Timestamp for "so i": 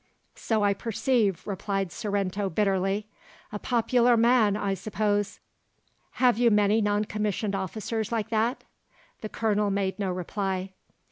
0.33-0.73